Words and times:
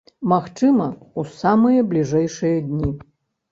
Магчыма, 0.31 0.87
у 1.19 1.25
самыя 1.43 1.85
бліжэйшыя 1.93 2.59
дні. 2.73 2.93